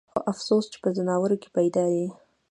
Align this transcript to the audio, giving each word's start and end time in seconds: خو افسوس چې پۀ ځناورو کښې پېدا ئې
خو 0.11 0.19
افسوس 0.31 0.65
چې 0.71 0.77
پۀ 0.81 0.89
ځناورو 0.97 1.39
کښې 1.41 1.49
پېدا 1.57 1.83
ئې 1.95 2.07